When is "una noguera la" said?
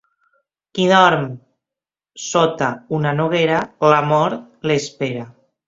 3.01-4.03